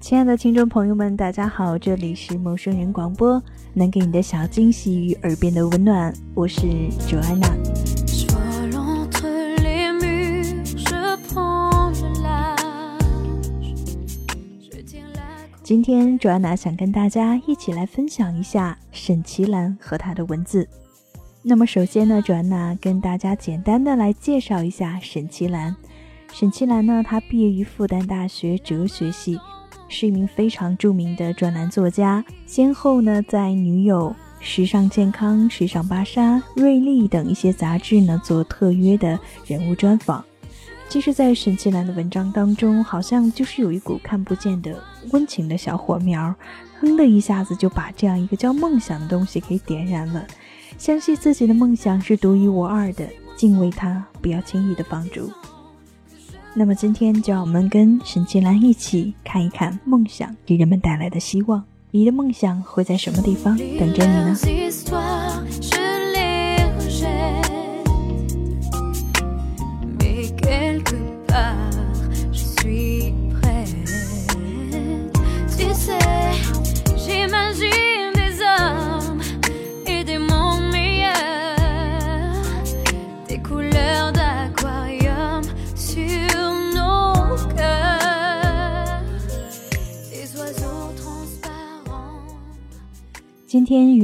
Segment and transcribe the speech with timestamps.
[0.00, 3.42] 亲爱的听众朋友们，大家好，这里是陌生人广播，
[3.72, 6.60] 能给你的小惊喜与耳边的温暖，我是
[7.08, 7.50] Joanna。
[15.62, 20.68] 今天 Joanna 想跟大家一起来分享一下沈其兰和她的文字。
[21.44, 25.74] 那么首先呢，Joanna 跟大家简单的来介绍一下沈其兰。
[26.32, 29.38] 沈其兰呢，她毕业于复旦大学哲学系。
[29.88, 34.08] 是一名非常著名的专栏作家，先后呢在《女友》
[34.40, 40.24] 《时尚健康》《时尚芭莎》《瑞丽》等一些杂志呢做特约的人物专访。
[40.88, 46.34] 其实，在沈其兰的文章当中，好像就是有一股看不见的温情的小火苗，
[46.80, 50.24] 哼的一下子就把这样一个叫梦想的东西给点燃了。
[50.82, 55.30] 相信自己的梦想是独一无二的，敬畏它，不要轻易的放逐。
[56.54, 61.62] 那么今天就让我们跟沈其兰一起看一看梦想给人们带来的希望。
[61.92, 64.36] 你的梦想会在什么地方等着你呢？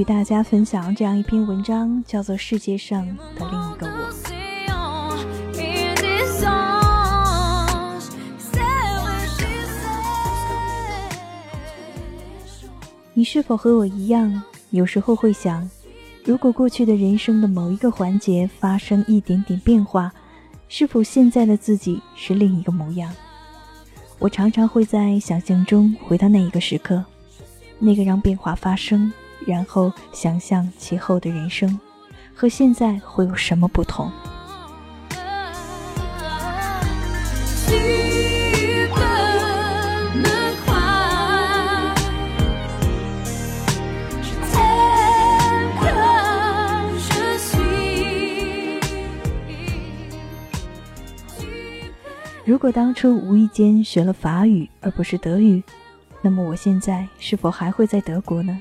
[0.09, 3.93] 大家分享这样一篇文章，叫做《世界上的另一个我》。
[13.13, 15.69] 你是否和我一样，有时候会想，
[16.25, 20.11] 如果过去的人生的某一个环节发生一点点变化，
[20.71, 23.15] 是否现在的自己是另一个模样？
[24.19, 27.05] 我常常会在想象中回到那一个时刻，
[27.79, 29.13] 那个让变化发生。
[29.49, 31.81] 然后想象其后的人生，
[32.35, 34.11] 和现在会有什么不同？
[52.45, 55.63] 如果当初无意间学了法语而不是德语，
[56.21, 58.61] 那么我现在是否还会在德国呢？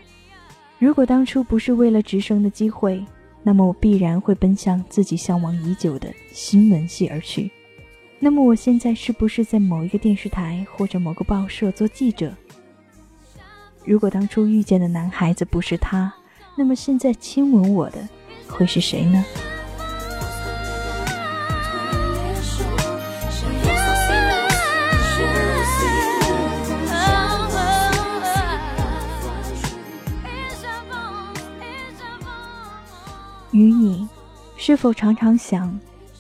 [0.80, 3.04] 如果当初不是为了直升的机会，
[3.44, 7.50] 那么我必然会奔向自己向往已久的新闻系而去。
[8.20, 12.32] 那么我现在是不是在某一个电视台或者某个报社做记者？
[13.86, 16.14] 如果当初遇见的男孩子不是他，
[16.56, 18.08] 那么现在亲吻我的
[18.48, 19.24] 会是谁呢？
[33.58, 34.08] 与你，
[34.56, 35.80] 是否常常想，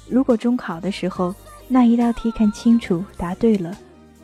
[0.10, 1.36] 如果中考的时候
[1.68, 3.78] 那一道题看清楚，答对了，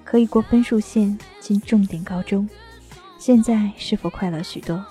[0.03, 2.50] 可以过分数线进重点高中，
[3.19, 4.84] 现在是否快乐许多？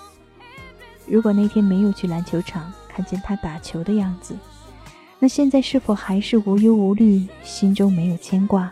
[1.05, 4.37] 如果那天没有去篮球场看见他打球的样子，
[5.19, 8.71] 那现在是否还是无忧无虑，心中没有牵挂？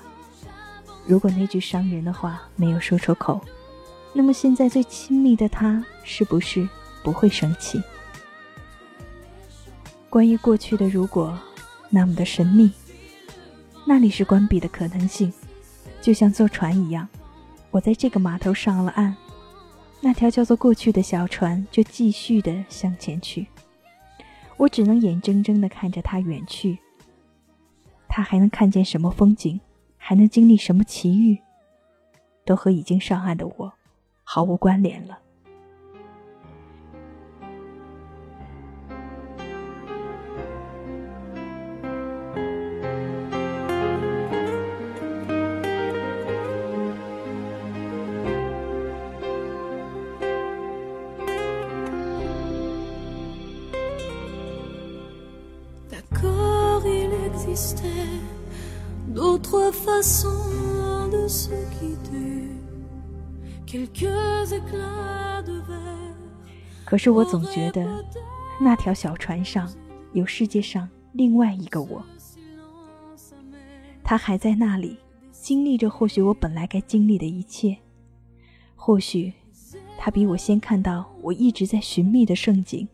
[1.09, 3.41] 如果那句伤人的话没有说出口，
[4.13, 6.69] 那么现在最亲密的他是不是
[7.03, 7.83] 不会生气？
[10.11, 11.39] 关于过去的如果，
[11.89, 12.73] 那么的神秘。
[13.87, 15.33] 那里是关闭的可能性，
[16.03, 17.09] 就像坐船一样。
[17.71, 19.15] 我在这个码头上了岸，
[20.01, 23.47] 那条叫做过去的小船就继续的向前去。
[24.57, 26.77] 我只能眼睁睁的看着它远去。
[28.09, 29.61] 它还能看见什么风景，
[29.97, 31.39] 还能经历什么奇遇，
[32.45, 33.73] 都和已经上岸的我
[34.25, 35.21] 毫无关联了。
[66.85, 68.05] 可是我总觉得，
[68.61, 69.73] 那条小船上
[70.13, 72.05] 有世界上另外一个我，
[74.03, 74.99] 他还在那里，
[75.31, 77.77] 经历着或许我本来该经历的一切。
[78.75, 79.33] 或许，
[79.97, 82.87] 他比我先看到我一直在寻觅的盛景；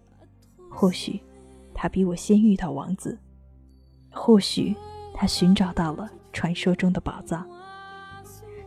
[0.69, 1.21] 或许，
[1.73, 3.17] 他比我先遇到王子；
[4.11, 4.77] 或许，
[5.15, 7.49] 他寻找到了传说中的宝藏。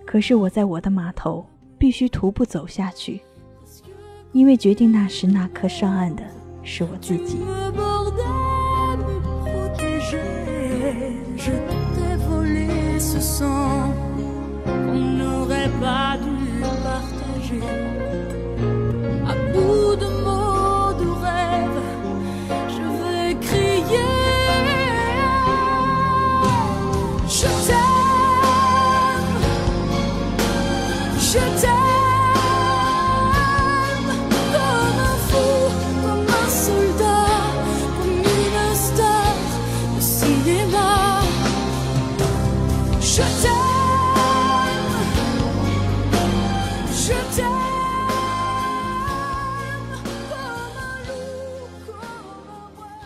[0.03, 1.45] 可是我在我的码头
[1.77, 3.21] 必须徒步走下去。
[4.31, 6.23] 因为决定那时那刻上岸的
[6.63, 7.39] 是我自己。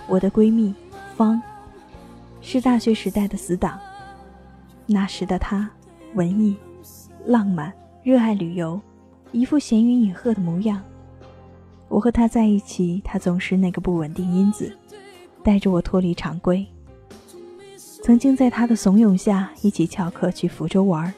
[0.07, 0.73] 我的闺蜜
[1.15, 1.41] 方
[2.41, 3.79] 是大学时代的死党。
[4.85, 5.69] 那时的她，
[6.13, 6.55] 文艺、
[7.25, 7.71] 浪漫、
[8.03, 8.79] 热爱旅游，
[9.31, 10.83] 一副闲云野鹤的模样。
[11.87, 14.77] 我和她在一起，她总是那个不稳定因子，
[15.41, 16.65] 带着我脱离常规。
[17.77, 21.13] 曾经在她的怂恿下，一起翘课去福州玩。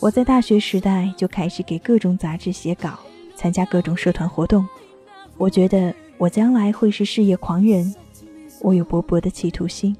[0.00, 2.98] 我在大学时代就开始给各种杂志写稿，
[3.36, 4.66] 参加各种社团活动。
[5.36, 5.94] 我觉得。
[6.16, 7.94] 我将来会是事业狂人，
[8.60, 9.96] 我有勃勃的企图心。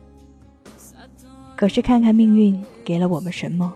[1.57, 3.73] 可是看看命运给了我们什么？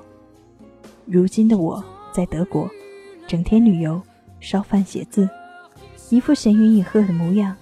[1.05, 1.83] 如今的我
[2.13, 2.69] 在德国，
[3.27, 4.01] 整天旅游、
[4.41, 5.29] 烧饭、写字，
[6.11, 7.55] 一副闲云野鹤的模样。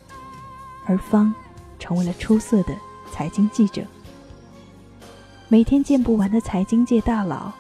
[0.85, 1.35] 而方
[1.79, 2.75] 成为了出色的
[3.11, 3.83] 财经记者，
[5.49, 7.51] 每天见不完的财经界大佬，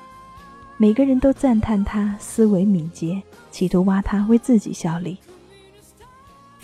[0.76, 3.20] 每个人都赞叹他思维敏捷，
[3.50, 5.18] 企图挖他为自己效力。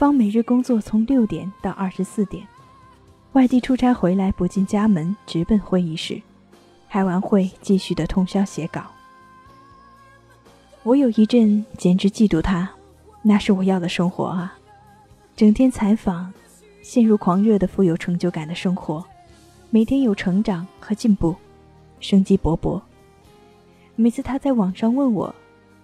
[0.02, 2.44] 方每日工作从六点到二十四点，
[3.34, 6.20] 外地出差回来不进家门，直奔会议室，
[6.90, 8.82] 开完会继续的通宵写稿。
[10.82, 12.68] 我有一阵简直嫉妒他，
[13.22, 14.58] 那是我要的生活啊！
[15.36, 16.32] 整天采访，
[16.82, 19.04] 陷入狂热的富有成就感的生活，
[19.70, 21.36] 每天有成长和进步，
[22.00, 22.82] 生机勃勃。
[23.94, 25.32] 每次他在网上问我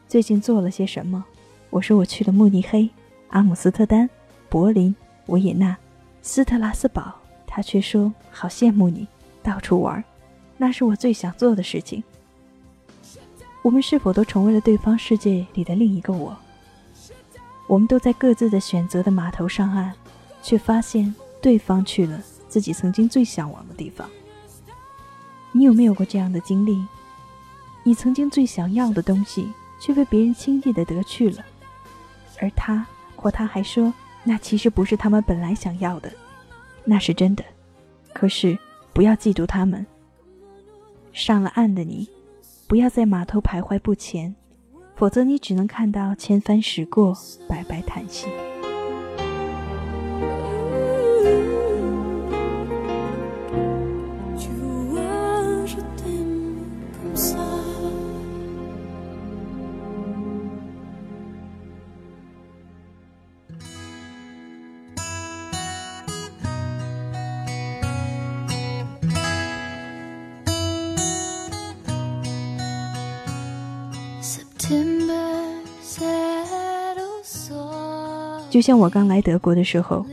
[0.08, 1.24] 最近做了些什么，
[1.70, 2.90] 我说我去了慕尼黑。
[3.28, 4.08] 阿姆斯特丹、
[4.48, 4.94] 柏林、
[5.26, 5.76] 维也纳、
[6.22, 7.14] 斯特拉斯堡，
[7.46, 9.06] 他却说：“好羡慕你，
[9.42, 10.02] 到处玩，
[10.56, 12.02] 那是我最想做的事情。”
[13.62, 16.34] 我们是否都成为了对方世界里的另一个我？
[17.66, 19.92] 我们都在各自的选择的码头上岸，
[20.42, 24.08] 却发现对方去了自己曾经最向往的地方。
[25.52, 26.82] 你有没有过这样的经历？
[27.82, 31.44] 你曾经最想要的东西，却被别人轻易的得去了，
[32.40, 32.86] 而他。
[33.20, 33.92] 或他还说，
[34.22, 36.12] 那其实不是他们本来想要的，
[36.84, 37.44] 那是真的。
[38.12, 38.56] 可是
[38.92, 39.84] 不要嫉妒他们。
[41.12, 42.08] 上了岸的你，
[42.68, 44.36] 不要在码头徘徊不前，
[44.94, 47.16] 否则你只能看到千帆驶过，
[47.48, 48.28] 白白叹息。
[78.58, 80.04] 就像我刚来德国的时候，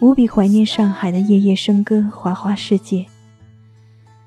[0.00, 3.06] 无比怀念上海的夜夜笙歌、花花世界，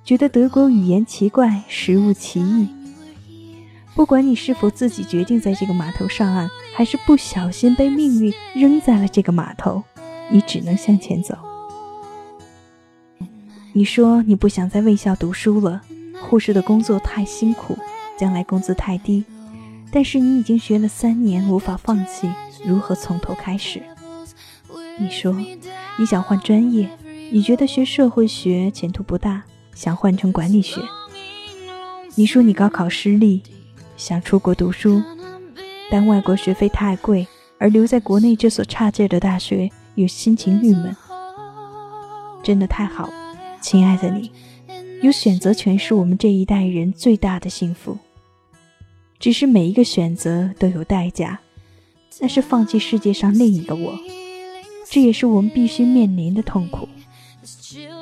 [0.05, 2.69] 觉得德国语言奇怪，食物奇异。
[3.93, 9.83] 不管你是否自己决定在这个码头上岸，还是不小心被命运扔在了这个码头，
[10.29, 11.37] 你只能向前走。
[13.73, 15.81] 你说你不想在卫校读书了，
[16.21, 17.77] 护士的工作太辛苦，
[18.17, 19.25] 将来工资太低，
[19.91, 22.29] 但是你已经学了三年，无法放弃。
[22.65, 23.81] 如何从头开始？
[24.99, 25.35] 你说
[25.97, 26.89] 你想换专业，
[27.31, 30.81] 你觉得学社会学前途不大，想换成管理学。
[32.15, 33.41] 你说你高考失利，
[33.97, 35.01] 想出国读书，
[35.89, 37.27] 但外国学费太贵，
[37.57, 40.95] 而留在国内这所差劲的大学又心情郁闷。
[42.43, 43.09] 真的太好，
[43.61, 44.31] 亲爱的你，
[45.01, 47.97] 有选择权是我们这一代人最大的幸福。
[49.19, 51.39] 只是每一个选择都有代价，
[52.21, 53.99] 那是放弃世界上另一个我，
[54.89, 56.87] 这也是我们必须面临的痛苦。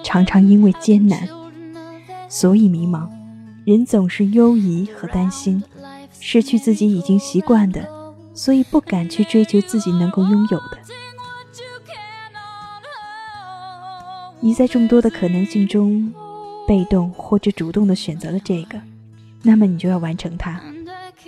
[0.04, 1.28] 常常因为艰难，
[2.28, 3.08] 所以迷茫，
[3.66, 5.64] 人总是忧疑和担心，
[6.20, 7.88] 失去自己已经习惯的，
[8.34, 10.78] 所以不敢去追求自己能够拥有的。
[14.42, 16.14] 你在众多的可能性中，
[16.68, 18.82] 被动或者主动的选择了这个，
[19.44, 20.62] 那么你就要完成它。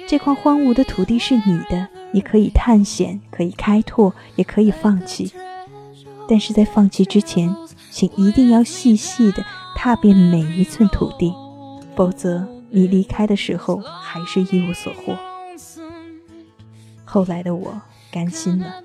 [0.07, 5.31] 这块荒芜的土地是你的，你可以探险，可以开拓，也可以放弃。
[6.27, 7.53] 但是在放弃之前，
[7.89, 9.43] 请一定要细细的
[9.75, 11.33] 踏遍每一寸土地，
[11.95, 15.17] 否则你离开的时候还是一无所获。
[17.03, 18.81] 后来的我甘心了，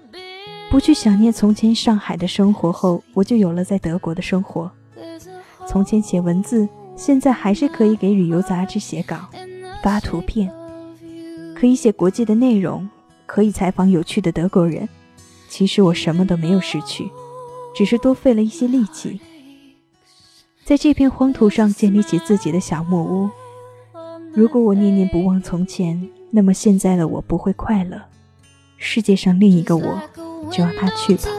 [0.71, 4.71] 不去想念从前上海的生活后，我就有了在德国的生活。
[5.69, 9.29] 从前写文字，现在还是可以给旅游杂志写稿、
[9.83, 10.53] 发图片。
[11.55, 12.89] 可以写国际的内容，
[13.27, 14.89] 可以采访有趣的德国人。
[15.49, 17.11] 其实我什么都没有失去，
[17.75, 19.21] 只是多费了一些力气，
[20.65, 23.31] 在这片荒土上建立起自己的小木屋。
[24.33, 28.03] 如果我念念不忘从前，那么现在的我不会快乐。
[28.77, 30.01] 世界上另一个我，
[30.51, 31.31] 就让他去吧。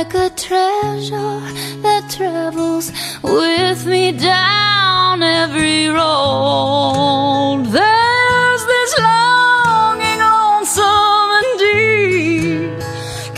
[0.00, 1.40] Like a treasure
[1.82, 2.90] that travels
[3.22, 7.64] with me down every road.
[7.68, 12.80] There's this longing, lonesome and deep,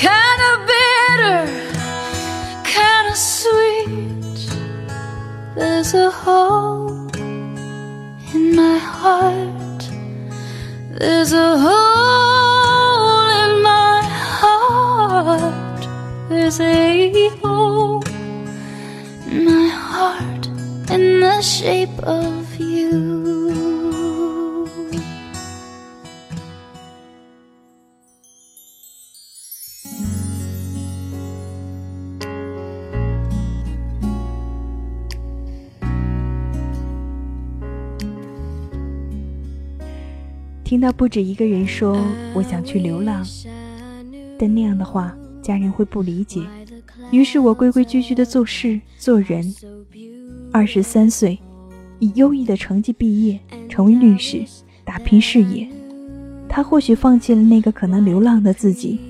[0.09, 1.41] kind of bitter,
[2.79, 4.39] kind of sweet.
[5.57, 7.11] There's a hole
[8.35, 9.81] in my heart.
[10.97, 11.82] There's a hole
[16.55, 18.05] There's a hole
[19.27, 20.47] in my heart
[20.91, 24.69] in the shape of you.
[40.63, 41.97] 听到不止一个人说
[42.35, 43.27] 我想去流浪，
[44.39, 45.17] 但那样的话。
[45.43, 46.41] 家人会不理解，
[47.11, 49.55] 于是我规规矩矩的做事做人。
[50.53, 51.39] 二十三岁，
[51.99, 54.45] 以优异的成绩毕业，成为律师，
[54.85, 55.69] 打拼事业。
[56.49, 59.01] 他或许放弃了那个可能流浪的自己，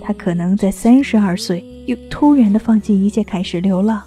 [0.00, 4.02] 他可能在三十二岁又突然的放弃一切，开始流浪。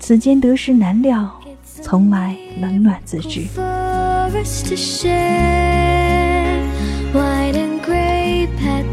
[0.00, 3.46] 此间得失难料，从来冷暖自知。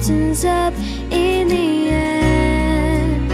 [0.03, 0.74] Step
[1.12, 3.31] in the end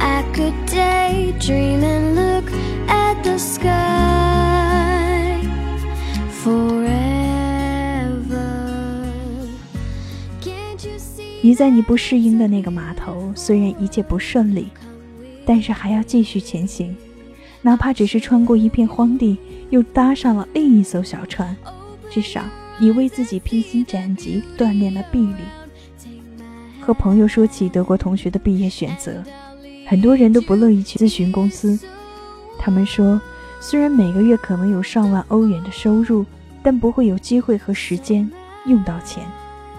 [0.00, 2.50] i could daydream and look
[2.88, 3.70] at the sky
[6.30, 6.88] forever.
[10.40, 11.42] Can't you see?
[11.42, 14.68] 你在你不适应的那个码头虽然一切不顺利
[15.44, 16.96] 但是还要继续前行。
[17.60, 19.36] 哪怕只是穿过一片荒地
[19.68, 21.54] 又搭上了另一艘小船
[22.10, 22.42] 至少
[22.78, 25.59] 你为自己披荆斩棘锻炼了臂力。
[26.80, 29.22] 和朋友说起德国同学的毕业选择，
[29.86, 31.78] 很多人都不乐意去咨询公司。
[32.58, 33.20] 他们说，
[33.60, 36.24] 虽然每个月可能有上万欧元的收入，
[36.62, 38.28] 但不会有机会和时间
[38.66, 39.24] 用到钱，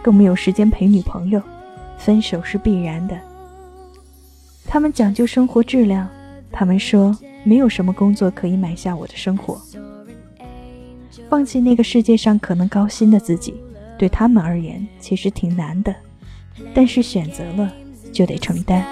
[0.01, 1.41] 更没有时间陪女朋友，
[1.97, 3.17] 分手是必然的。
[4.65, 6.07] 他们讲究生活质量，
[6.51, 9.59] 他们说没有什么工作可以买下我的生活。
[11.29, 13.53] 放弃那个世界上可能高薪的自己，
[13.97, 15.93] 对他们而言其实挺难的。
[16.73, 17.71] 但是选择了，
[18.11, 18.85] 就得承担。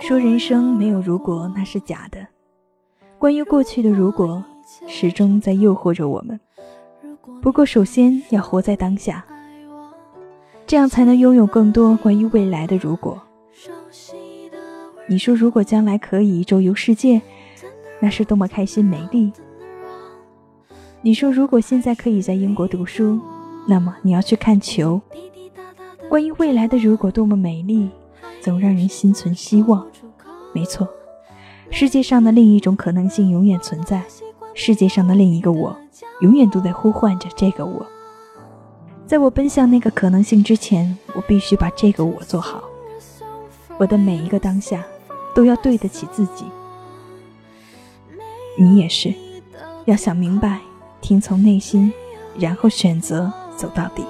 [0.00, 2.26] 说人生没有如果，那是假的。
[3.18, 4.42] 关于过去的如果，
[4.86, 6.38] 始终在诱惑着我们。
[7.42, 9.24] 不过，首先要活在当下。
[10.66, 13.20] 这样才能拥有更多关于未来的如果。
[15.08, 17.20] 你说，如果将来可以周游世界，
[18.00, 19.32] 那是多么开心美丽。
[21.00, 23.18] 你说，如果现在可以在英国读书，
[23.66, 25.00] 那么你要去看球。
[26.08, 27.90] 关于未来的如果多么美丽，
[28.40, 29.86] 总让人心存希望。
[30.54, 30.88] 没错，
[31.70, 34.02] 世界上的另一种可能性永远存在，
[34.54, 35.76] 世界上的另一个我，
[36.22, 37.86] 永远都在呼唤着这个我。
[39.06, 42.62] 在我奔向那个可能性之前，我必须把这个我做好。
[43.76, 44.84] 我的每一个当下，
[45.34, 46.46] 都要对得起自己。
[48.58, 49.12] 你也是，
[49.84, 50.60] 要想明白。
[51.00, 51.92] 听从内心，
[52.36, 54.04] 然后选择走到底。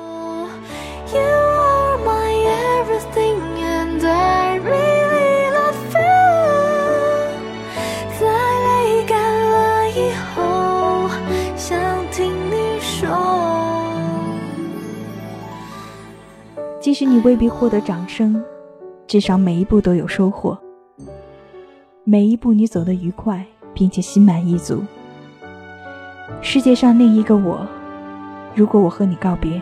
[16.80, 18.42] 即使你未必获得掌声，
[19.06, 20.56] 至少每一步都有收获。
[22.04, 23.44] 每一步你走得愉快，
[23.74, 24.82] 并且心满意足。
[26.40, 27.66] 世界上另一个我，
[28.54, 29.60] 如果我和你告别，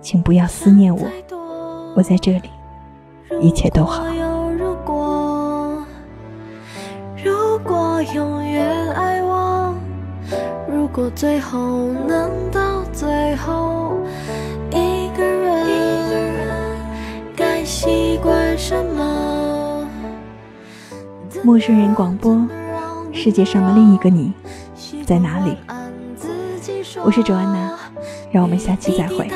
[0.00, 1.06] 请不要思念我，
[1.96, 2.50] 我在这里，
[3.40, 4.04] 一切都好。
[8.14, 9.72] 永远爱我，
[10.68, 13.96] 如果最后能到最后，
[17.84, 19.84] 习惯什么？
[21.42, 22.40] 陌生人广播，
[23.12, 24.32] 世界上的另一个你。
[25.04, 25.56] 在哪里？
[27.04, 27.76] 我是周安娜，
[28.30, 29.28] 让我们下期再会。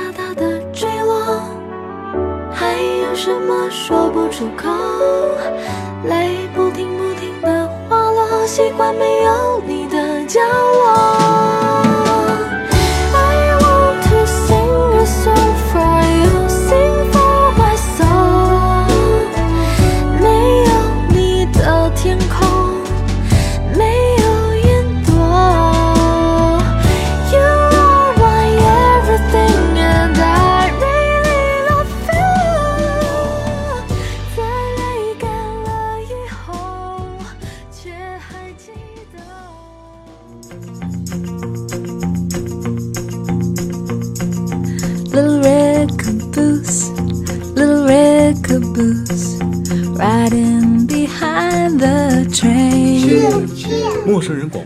[2.53, 4.71] 还有什么说不出口？
[6.05, 11.26] 泪不停不停的滑落，习惯没有你的角落。